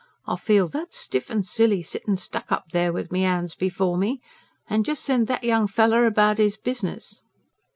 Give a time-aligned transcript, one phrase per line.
[0.25, 4.19] I feel that stiff and silly sittin' stuck up there with me 'ands before me.
[4.67, 7.21] And jes' send that young feller about 'is business."